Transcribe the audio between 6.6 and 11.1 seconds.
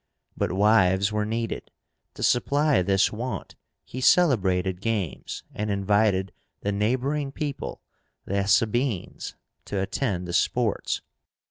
the neighboring people, the SABINES, to attend the sports.